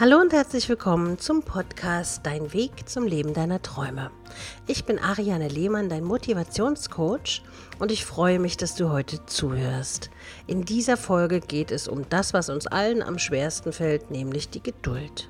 [0.00, 4.12] Hallo und herzlich willkommen zum Podcast Dein Weg zum Leben deiner Träume.
[4.68, 7.42] Ich bin Ariane Lehmann, dein Motivationscoach
[7.80, 10.10] und ich freue mich, dass du heute zuhörst.
[10.46, 14.62] In dieser Folge geht es um das, was uns allen am schwersten fällt, nämlich die
[14.62, 15.28] Geduld.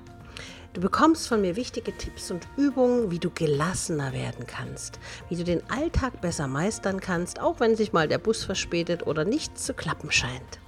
[0.74, 4.98] Du bekommst von mir wichtige Tipps und Übungen, wie du gelassener werden kannst,
[5.30, 9.24] wie du den Alltag besser meistern kannst, auch wenn sich mal der Bus verspätet oder
[9.24, 10.60] nichts zu klappen scheint.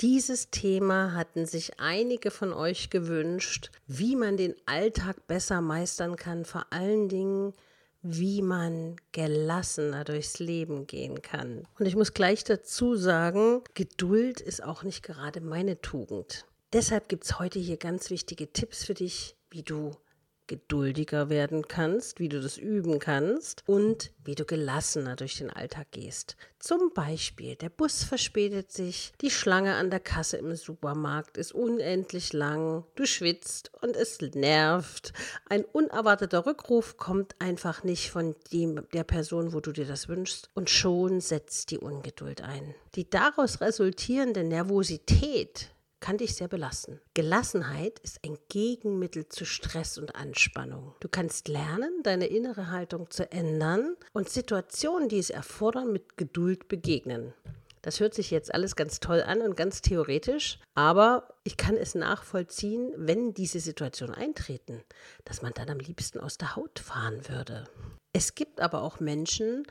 [0.00, 6.46] Dieses Thema hatten sich einige von euch gewünscht, wie man den Alltag besser meistern kann,
[6.46, 7.52] vor allen Dingen,
[8.00, 11.68] wie man gelassener durchs Leben gehen kann.
[11.78, 16.46] Und ich muss gleich dazu sagen, Geduld ist auch nicht gerade meine Tugend.
[16.72, 19.90] Deshalb gibt es heute hier ganz wichtige Tipps für dich, wie du
[20.50, 25.92] geduldiger werden kannst, wie du das üben kannst und wie du gelassener durch den Alltag
[25.92, 26.36] gehst.
[26.58, 32.32] Zum Beispiel, der Bus verspätet sich, die Schlange an der Kasse im Supermarkt ist unendlich
[32.32, 35.12] lang, du schwitzt und es nervt.
[35.48, 40.50] Ein unerwarteter Rückruf kommt einfach nicht von dem, der Person, wo du dir das wünschst
[40.54, 42.74] und schon setzt die Ungeduld ein.
[42.96, 45.70] Die daraus resultierende Nervosität
[46.00, 47.00] kann dich sehr belasten.
[47.14, 50.94] Gelassenheit ist ein Gegenmittel zu Stress und Anspannung.
[51.00, 56.68] Du kannst lernen, deine innere Haltung zu ändern und Situationen, die es erfordern, mit Geduld
[56.68, 57.34] begegnen.
[57.82, 61.94] Das hört sich jetzt alles ganz toll an und ganz theoretisch, aber ich kann es
[61.94, 64.82] nachvollziehen, wenn diese Situationen eintreten,
[65.24, 67.64] dass man dann am liebsten aus der Haut fahren würde.
[68.12, 69.66] Es gibt aber auch Menschen,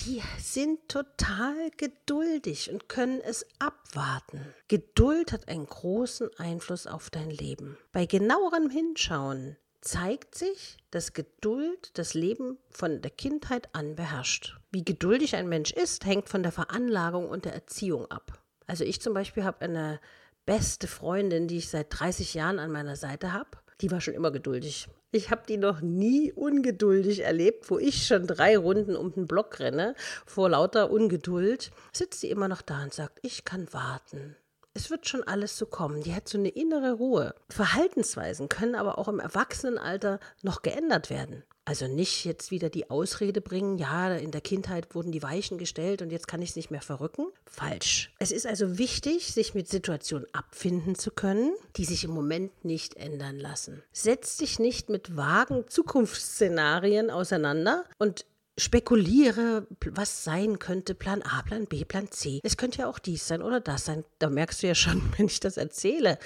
[0.00, 4.54] die sind total geduldig und können es abwarten.
[4.68, 7.76] Geduld hat einen großen Einfluss auf dein Leben.
[7.92, 14.56] Bei genauerem Hinschauen zeigt sich, dass Geduld das Leben von der Kindheit an beherrscht.
[14.70, 18.40] Wie geduldig ein Mensch ist, hängt von der Veranlagung und der Erziehung ab.
[18.66, 20.00] Also ich zum Beispiel habe eine
[20.46, 23.50] beste Freundin, die ich seit 30 Jahren an meiner Seite habe.
[23.80, 24.88] Die war schon immer geduldig.
[25.14, 29.60] Ich habe die noch nie ungeduldig erlebt, wo ich schon drei Runden um den Block
[29.60, 34.36] renne, vor lauter Ungeduld, sitzt sie immer noch da und sagt, ich kann warten.
[34.72, 36.02] Es wird schon alles so kommen.
[36.02, 37.34] Die hat so eine innere Ruhe.
[37.50, 41.44] Verhaltensweisen können aber auch im Erwachsenenalter noch geändert werden.
[41.64, 46.02] Also nicht jetzt wieder die Ausrede bringen, ja, in der Kindheit wurden die Weichen gestellt
[46.02, 47.26] und jetzt kann ich es nicht mehr verrücken.
[47.46, 48.12] Falsch.
[48.18, 52.96] Es ist also wichtig, sich mit Situationen abfinden zu können, die sich im Moment nicht
[52.96, 53.82] ändern lassen.
[53.92, 58.26] Setz dich nicht mit vagen Zukunftsszenarien auseinander und
[58.58, 62.40] spekuliere, was sein könnte, Plan A, Plan B, Plan C.
[62.42, 64.04] Es könnte ja auch dies sein oder das sein.
[64.18, 66.18] Da merkst du ja schon, wenn ich das erzähle,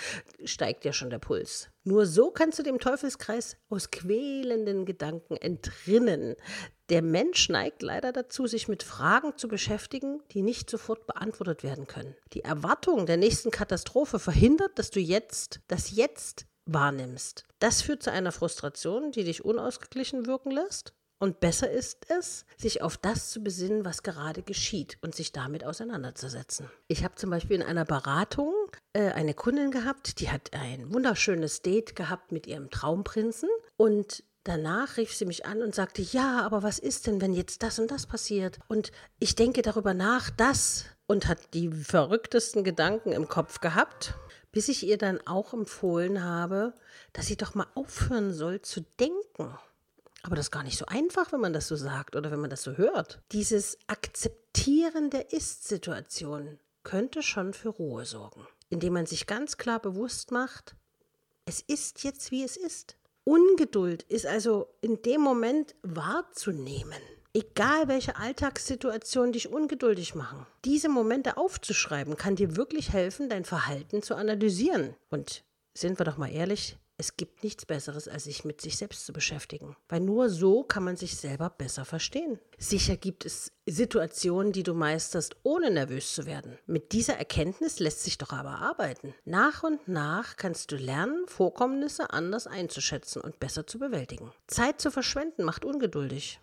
[0.44, 1.68] steigt ja schon der Puls.
[1.84, 6.34] Nur so kannst du dem Teufelskreis aus quälenden Gedanken entrinnen.
[6.88, 11.86] Der Mensch neigt leider dazu, sich mit Fragen zu beschäftigen, die nicht sofort beantwortet werden
[11.86, 12.16] können.
[12.32, 17.44] Die Erwartung der nächsten Katastrophe verhindert, dass du jetzt, das Jetzt wahrnimmst.
[17.60, 22.82] Das führt zu einer Frustration, die dich unausgeglichen wirken lässt und besser ist es, sich
[22.82, 26.70] auf das zu besinnen, was gerade geschieht und sich damit auseinanderzusetzen.
[26.88, 28.52] Ich habe zum Beispiel in einer Beratung
[28.92, 34.96] äh, eine Kundin gehabt, die hat ein wunderschönes Date gehabt mit ihrem Traumprinzen und Danach
[34.96, 37.90] rief sie mich an und sagte, ja, aber was ist denn, wenn jetzt das und
[37.90, 38.60] das passiert?
[38.68, 44.14] Und ich denke darüber nach, das und hat die verrücktesten Gedanken im Kopf gehabt,
[44.52, 46.74] bis ich ihr dann auch empfohlen habe,
[47.12, 49.58] dass sie doch mal aufhören soll zu denken.
[50.26, 52.50] Aber das ist gar nicht so einfach, wenn man das so sagt oder wenn man
[52.50, 53.22] das so hört.
[53.30, 60.32] Dieses Akzeptieren der Ist-Situation könnte schon für Ruhe sorgen, indem man sich ganz klar bewusst
[60.32, 60.74] macht,
[61.44, 62.96] es ist jetzt, wie es ist.
[63.22, 67.00] Ungeduld ist also in dem Moment wahrzunehmen.
[67.32, 70.44] Egal welche Alltagssituationen dich ungeduldig machen.
[70.64, 74.96] Diese Momente aufzuschreiben kann dir wirklich helfen, dein Verhalten zu analysieren.
[75.08, 79.04] Und sind wir doch mal ehrlich, es gibt nichts Besseres, als sich mit sich selbst
[79.04, 79.76] zu beschäftigen.
[79.88, 82.38] Weil nur so kann man sich selber besser verstehen.
[82.58, 86.58] Sicher gibt es Situationen, die du meisterst, ohne nervös zu werden.
[86.66, 89.14] Mit dieser Erkenntnis lässt sich doch aber arbeiten.
[89.24, 94.32] Nach und nach kannst du lernen, Vorkommnisse anders einzuschätzen und besser zu bewältigen.
[94.46, 96.40] Zeit zu verschwenden macht ungeduldig.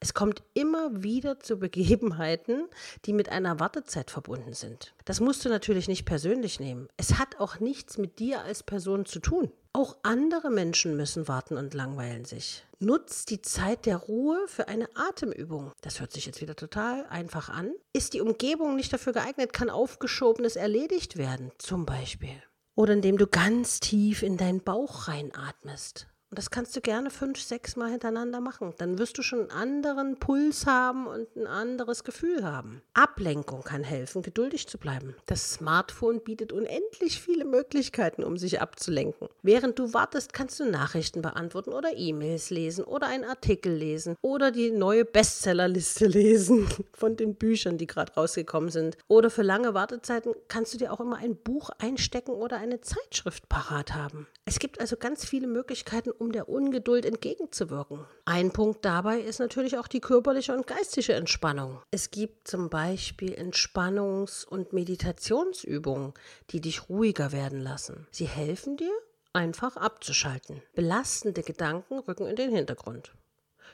[0.00, 2.68] Es kommt immer wieder zu Begebenheiten,
[3.04, 4.94] die mit einer Wartezeit verbunden sind.
[5.04, 6.88] Das musst du natürlich nicht persönlich nehmen.
[6.96, 9.50] Es hat auch nichts mit dir als Person zu tun.
[9.76, 12.64] Auch andere Menschen müssen warten und langweilen sich.
[12.78, 15.70] Nutz die Zeit der Ruhe für eine Atemübung.
[15.82, 17.74] Das hört sich jetzt wieder total einfach an.
[17.92, 22.42] Ist die Umgebung nicht dafür geeignet, kann Aufgeschobenes erledigt werden, zum Beispiel.
[22.74, 27.40] Oder indem du ganz tief in deinen Bauch reinatmest Und das kannst du gerne fünf,
[27.40, 28.74] sechs Mal hintereinander machen.
[28.78, 32.82] Dann wirst du schon einen anderen Puls haben und ein anderes Gefühl haben.
[32.94, 35.14] Ablenkung kann helfen, geduldig zu bleiben.
[35.26, 39.28] Das Smartphone bietet unendlich viele Möglichkeiten, um sich abzulenken.
[39.42, 44.50] Während du wartest, kannst du Nachrichten beantworten oder E-Mails lesen oder einen Artikel lesen oder
[44.50, 48.96] die neue Bestsellerliste lesen von den Büchern, die gerade rausgekommen sind.
[49.06, 53.48] Oder für lange Wartezeiten kannst du dir auch immer ein Buch einstecken oder eine Zeitschrift
[53.48, 54.26] parat haben.
[54.44, 58.04] Es gibt also ganz viele Möglichkeiten, um der Ungeduld entgegenzuwirken.
[58.24, 61.80] Ein Punkt dabei ist natürlich auch die körperliche und geistige Entspannung.
[61.90, 66.14] Es gibt zum Beispiel Entspannungs- und Meditationsübungen,
[66.50, 68.06] die dich ruhiger werden lassen.
[68.10, 68.92] Sie helfen dir,
[69.32, 70.62] einfach abzuschalten.
[70.74, 73.12] Belastende Gedanken rücken in den Hintergrund.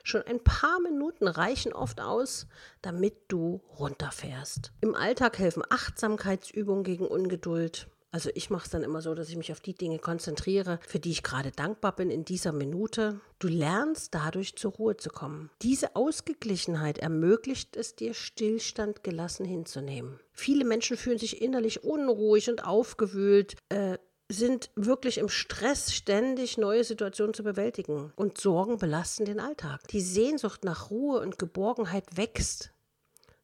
[0.05, 2.47] Schon ein paar Minuten reichen oft aus,
[2.81, 4.73] damit du runterfährst.
[4.81, 9.37] Im Alltag helfen Achtsamkeitsübungen gegen Ungeduld, also ich mache es dann immer so, dass ich
[9.37, 13.21] mich auf die Dinge konzentriere, für die ich gerade dankbar bin in dieser Minute.
[13.39, 15.51] Du lernst dadurch zur Ruhe zu kommen.
[15.63, 20.21] Diese Ausgeglichenheit ermöglicht es dir, Stillstand gelassen hinzunehmen.
[20.35, 23.57] Viele Menschen fühlen sich innerlich unruhig und aufgewühlt.
[23.71, 23.97] Äh,
[24.29, 28.13] sind wirklich im Stress, ständig neue Situationen zu bewältigen.
[28.17, 29.87] Und Sorgen belasten den Alltag.
[29.89, 32.73] Die Sehnsucht nach Ruhe und Geborgenheit wächst.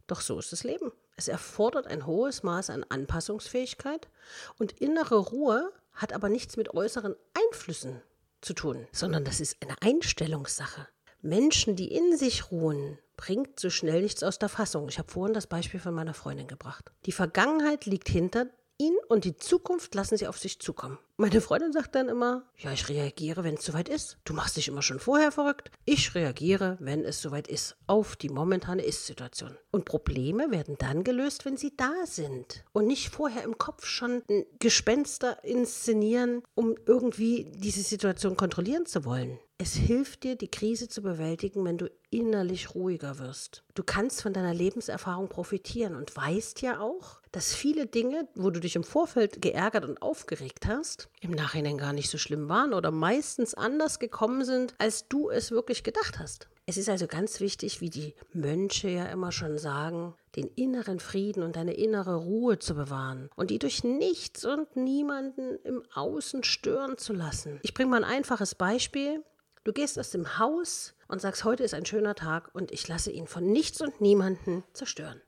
[0.06, 0.92] Doch so ist das Leben.
[1.18, 4.08] Es erfordert ein hohes Maß an Anpassungsfähigkeit
[4.56, 8.00] und innere Ruhe hat aber nichts mit äußeren Einflüssen
[8.40, 10.86] zu tun, sondern das ist eine Einstellungssache.
[11.20, 14.88] Menschen, die in sich ruhen, bringt so schnell nichts aus der Fassung.
[14.88, 16.92] Ich habe vorhin das Beispiel von meiner Freundin gebracht.
[17.04, 18.46] Die Vergangenheit liegt hinter
[18.78, 21.00] ihn und die Zukunft lassen sie auf sich zukommen.
[21.20, 24.18] Meine Freundin sagt dann immer, ja, ich reagiere, wenn es soweit ist.
[24.24, 25.72] Du machst dich immer schon vorher verrückt.
[25.84, 29.58] Ich reagiere, wenn es soweit ist, auf die momentane Ist-Situation.
[29.72, 32.62] Und Probleme werden dann gelöst, wenn sie da sind.
[32.72, 39.04] Und nicht vorher im Kopf schon ein Gespenster inszenieren, um irgendwie diese Situation kontrollieren zu
[39.04, 39.40] wollen.
[39.60, 43.64] Es hilft dir, die Krise zu bewältigen, wenn du innerlich ruhiger wirst.
[43.74, 48.60] Du kannst von deiner Lebenserfahrung profitieren und weißt ja auch, dass viele Dinge, wo du
[48.60, 52.90] dich im Vorfeld geärgert und aufgeregt hast, im Nachhinein gar nicht so schlimm waren oder
[52.90, 56.48] meistens anders gekommen sind, als du es wirklich gedacht hast.
[56.66, 61.42] Es ist also ganz wichtig, wie die Mönche ja immer schon sagen, den inneren Frieden
[61.42, 66.98] und deine innere Ruhe zu bewahren und die durch nichts und niemanden im Außen stören
[66.98, 67.58] zu lassen.
[67.62, 69.24] Ich bringe mal ein einfaches Beispiel.
[69.64, 73.10] Du gehst aus dem Haus und sagst, heute ist ein schöner Tag und ich lasse
[73.10, 75.22] ihn von nichts und niemanden zerstören.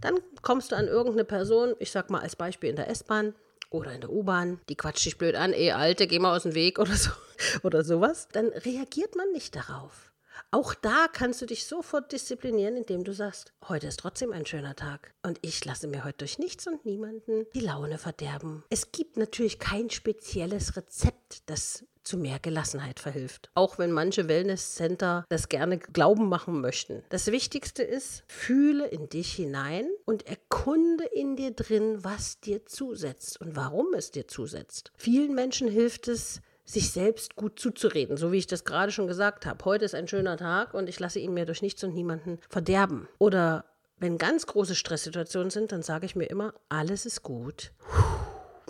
[0.00, 3.34] Dann kommst du an irgendeine Person, ich sag mal als Beispiel in der S-Bahn
[3.70, 6.54] oder in der U-Bahn, die quatscht dich blöd an, ey Alte, geh mal aus dem
[6.54, 7.10] Weg oder so
[7.62, 10.12] oder sowas, dann reagiert man nicht darauf.
[10.50, 14.76] Auch da kannst du dich sofort disziplinieren, indem du sagst, heute ist trotzdem ein schöner
[14.76, 18.64] Tag und ich lasse mir heute durch nichts und niemanden die Laune verderben.
[18.70, 23.50] Es gibt natürlich kein spezielles Rezept, das zu mehr Gelassenheit verhilft.
[23.54, 27.02] Auch wenn manche Wellnesscenter das gerne glauben machen möchten.
[27.08, 33.40] Das Wichtigste ist, fühle in dich hinein und erkunde in dir drin, was dir zusetzt
[33.40, 34.92] und warum es dir zusetzt.
[34.96, 39.46] Vielen Menschen hilft es, sich selbst gut zuzureden, so wie ich das gerade schon gesagt
[39.46, 39.64] habe.
[39.64, 43.08] Heute ist ein schöner Tag und ich lasse ihn mir durch nichts und niemanden verderben.
[43.18, 43.64] Oder
[43.96, 47.72] wenn ganz große Stresssituationen sind, dann sage ich mir immer, alles ist gut.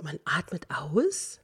[0.02, 1.40] Man atmet aus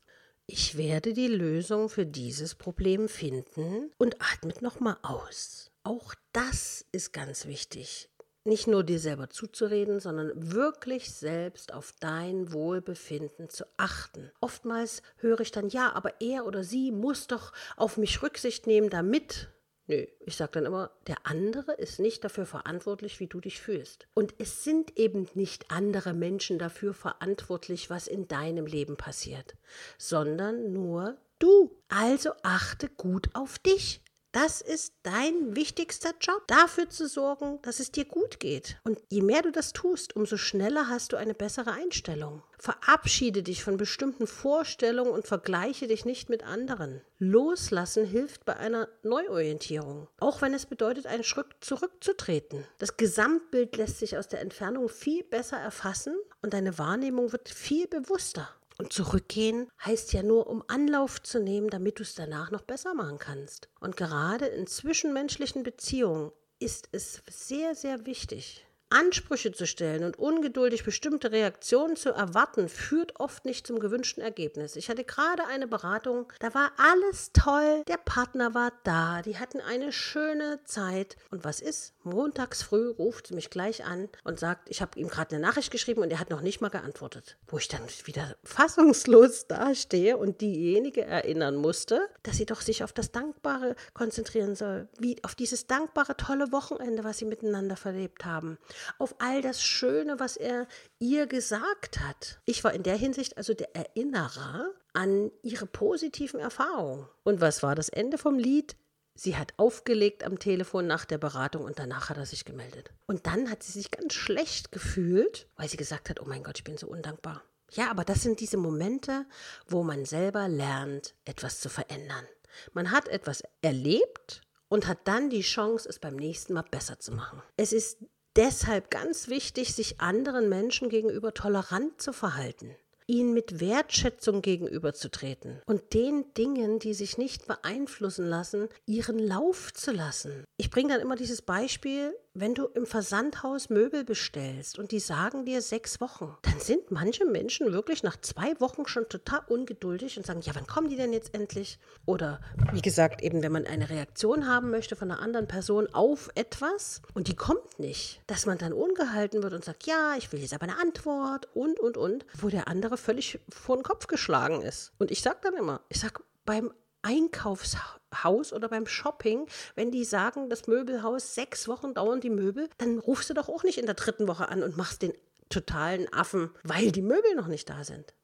[0.46, 5.70] ich werde die Lösung für dieses Problem finden und atmet nochmal aus.
[5.84, 8.10] Auch das ist ganz wichtig.
[8.44, 14.32] Nicht nur dir selber zuzureden, sondern wirklich selbst auf dein Wohlbefinden zu achten.
[14.40, 18.90] Oftmals höre ich dann, ja, aber er oder sie muss doch auf mich Rücksicht nehmen,
[18.90, 19.48] damit
[19.88, 24.06] Nö, ich sage dann immer, der andere ist nicht dafür verantwortlich, wie du dich fühlst.
[24.14, 29.56] Und es sind eben nicht andere Menschen dafür verantwortlich, was in deinem Leben passiert,
[29.98, 31.76] sondern nur du.
[31.88, 34.01] Also achte gut auf dich.
[34.32, 38.78] Das ist dein wichtigster Job, dafür zu sorgen, dass es dir gut geht.
[38.82, 42.42] Und je mehr du das tust, umso schneller hast du eine bessere Einstellung.
[42.58, 47.02] Verabschiede dich von bestimmten Vorstellungen und vergleiche dich nicht mit anderen.
[47.18, 52.64] Loslassen hilft bei einer Neuorientierung, auch wenn es bedeutet, einen Schritt zurückzutreten.
[52.78, 57.86] Das Gesamtbild lässt sich aus der Entfernung viel besser erfassen und deine Wahrnehmung wird viel
[57.86, 58.48] bewusster.
[58.78, 62.94] Und zurückgehen heißt ja nur, um Anlauf zu nehmen, damit du es danach noch besser
[62.94, 63.68] machen kannst.
[63.80, 70.84] Und gerade in zwischenmenschlichen Beziehungen ist es sehr, sehr wichtig, Ansprüche zu stellen und ungeduldig
[70.84, 74.76] bestimmte Reaktionen zu erwarten, führt oft nicht zum gewünschten Ergebnis.
[74.76, 79.60] Ich hatte gerade eine Beratung, da war alles toll, der Partner war da, die hatten
[79.60, 81.16] eine schöne Zeit.
[81.30, 81.94] Und was ist?
[82.02, 85.70] Montags früh ruft sie mich gleich an und sagt, ich habe ihm gerade eine Nachricht
[85.70, 87.38] geschrieben und er hat noch nicht mal geantwortet.
[87.46, 92.92] Wo ich dann wieder fassungslos dastehe und diejenige erinnern musste, dass sie doch sich auf
[92.92, 98.58] das Dankbare konzentrieren soll, wie auf dieses dankbare, tolle Wochenende, was sie miteinander verlebt haben
[98.98, 100.66] auf all das Schöne, was er
[100.98, 102.40] ihr gesagt hat.
[102.44, 107.06] Ich war in der Hinsicht also der Erinnerer an ihre positiven Erfahrungen.
[107.24, 108.76] Und was war das Ende vom Lied?
[109.14, 112.90] Sie hat aufgelegt am Telefon nach der Beratung und danach hat er sich gemeldet.
[113.06, 116.58] Und dann hat sie sich ganz schlecht gefühlt, weil sie gesagt hat, oh mein Gott,
[116.58, 117.42] ich bin so undankbar.
[117.70, 119.26] Ja, aber das sind diese Momente,
[119.66, 122.26] wo man selber lernt, etwas zu verändern.
[122.72, 127.12] Man hat etwas erlebt und hat dann die Chance, es beim nächsten Mal besser zu
[127.12, 127.42] machen.
[127.56, 127.98] Es ist
[128.36, 132.74] deshalb ganz wichtig, sich anderen Menschen gegenüber tolerant zu verhalten
[133.06, 139.92] ihnen mit Wertschätzung gegenüberzutreten und den Dingen, die sich nicht beeinflussen lassen, ihren Lauf zu
[139.92, 140.44] lassen.
[140.56, 145.44] Ich bringe dann immer dieses Beispiel, wenn du im Versandhaus Möbel bestellst und die sagen
[145.44, 150.24] dir sechs Wochen, dann sind manche Menschen wirklich nach zwei Wochen schon total ungeduldig und
[150.24, 151.78] sagen, ja, wann kommen die denn jetzt endlich?
[152.06, 152.40] Oder
[152.72, 157.02] wie gesagt, eben wenn man eine Reaktion haben möchte von einer anderen Person auf etwas
[157.14, 160.54] und die kommt nicht, dass man dann ungehalten wird und sagt, ja, ich will jetzt
[160.54, 164.92] aber eine Antwort und, und, und, wo der andere völlig vor den Kopf geschlagen ist.
[164.98, 170.48] Und ich sage dann immer, ich sage, beim Einkaufshaus oder beim Shopping, wenn die sagen,
[170.48, 173.94] das Möbelhaus sechs Wochen dauern die Möbel, dann rufst du doch auch nicht in der
[173.94, 175.12] dritten Woche an und machst den
[175.48, 178.14] totalen Affen, weil die Möbel noch nicht da sind.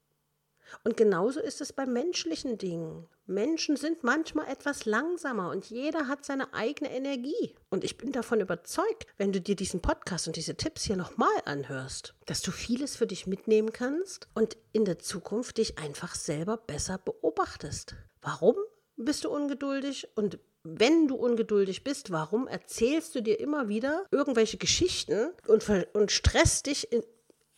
[0.85, 3.07] Und genauso ist es bei menschlichen Dingen.
[3.27, 7.55] Menschen sind manchmal etwas langsamer und jeder hat seine eigene Energie.
[7.71, 11.29] Und ich bin davon überzeugt, wenn du dir diesen Podcast und diese Tipps hier nochmal
[11.45, 16.57] anhörst, dass du vieles für dich mitnehmen kannst und in der Zukunft dich einfach selber
[16.57, 17.97] besser beobachtest.
[18.23, 18.57] Warum
[18.97, 24.59] bist du ungeduldig und wenn du ungeduldig bist, warum erzählst du dir immer wieder irgendwelche
[24.59, 27.03] Geschichten und, und stresst dich in,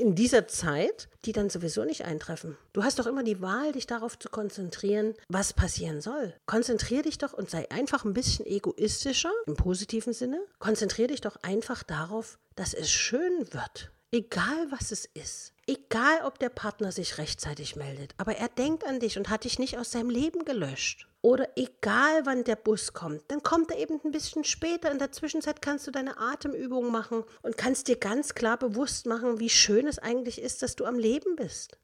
[0.01, 2.57] in dieser Zeit, die dann sowieso nicht eintreffen.
[2.73, 6.35] Du hast doch immer die Wahl, dich darauf zu konzentrieren, was passieren soll.
[6.47, 10.41] Konzentrier dich doch und sei einfach ein bisschen egoistischer im positiven Sinne.
[10.59, 13.91] Konzentrier dich doch einfach darauf, dass es schön wird.
[14.13, 15.53] Egal was es ist.
[15.71, 18.13] Egal ob der Partner sich rechtzeitig meldet.
[18.17, 21.07] Aber er denkt an dich und hat dich nicht aus seinem Leben gelöscht.
[21.23, 24.91] Oder egal wann der Bus kommt, dann kommt er eben ein bisschen später.
[24.91, 29.39] In der Zwischenzeit kannst du deine Atemübung machen und kannst dir ganz klar bewusst machen,
[29.39, 31.79] wie schön es eigentlich ist, dass du am Leben bist.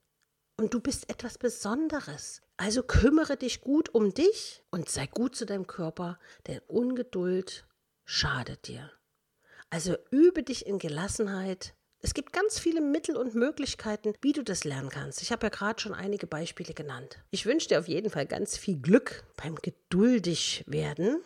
[0.57, 2.43] Und du bist etwas Besonderes.
[2.57, 7.69] Also kümmere dich gut um dich und sei gut zu deinem Körper, denn Ungeduld
[8.05, 8.91] schadet dir.
[9.71, 11.77] Also übe dich in Gelassenheit,
[12.07, 15.23] es gibt ganz viele Mittel und Möglichkeiten, wie du das lernen kannst.
[15.23, 17.19] Ich habe ja gerade schon einige Beispiele genannt.
[17.33, 21.21] Ich wünsche dir auf jeden Fall ganz viel Glück beim geduldig werden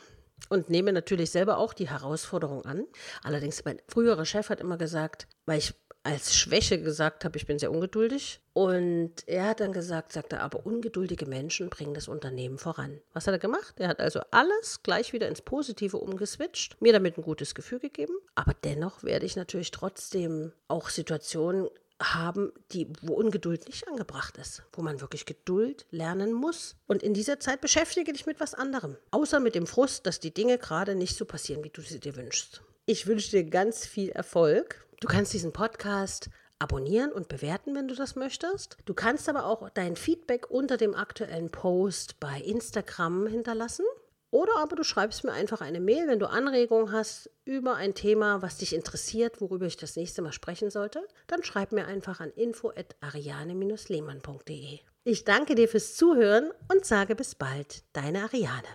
[0.48, 2.86] und nehme natürlich selber auch die Herausforderung an.
[3.22, 7.58] Allerdings, mein früherer Chef hat immer gesagt, weil ich als Schwäche gesagt habe, ich bin
[7.58, 8.40] sehr ungeduldig.
[8.52, 13.00] Und er hat dann gesagt, sagte, aber ungeduldige Menschen bringen das Unternehmen voran.
[13.12, 13.74] Was hat er gemacht?
[13.78, 18.14] Er hat also alles gleich wieder ins Positive umgeswitcht, mir damit ein gutes Gefühl gegeben.
[18.34, 21.68] Aber dennoch werde ich natürlich trotzdem auch Situationen
[22.02, 26.76] haben, die, wo Ungeduld nicht angebracht ist, wo man wirklich Geduld lernen muss.
[26.86, 30.32] Und in dieser Zeit beschäftige dich mit was anderem, außer mit dem Frust, dass die
[30.32, 32.62] Dinge gerade nicht so passieren, wie du sie dir wünschst.
[32.86, 37.94] Ich wünsche dir ganz viel Erfolg Du kannst diesen Podcast abonnieren und bewerten, wenn du
[37.94, 38.76] das möchtest.
[38.84, 43.86] Du kannst aber auch dein Feedback unter dem aktuellen Post bei Instagram hinterlassen.
[44.30, 48.42] Oder aber du schreibst mir einfach eine Mail, wenn du Anregungen hast über ein Thema,
[48.42, 51.04] was dich interessiert, worüber ich das nächste Mal sprechen sollte.
[51.26, 54.78] Dann schreib mir einfach an info@ariane-lehmann.de.
[55.04, 58.68] Ich danke dir fürs Zuhören und sage bis bald, deine Ariane.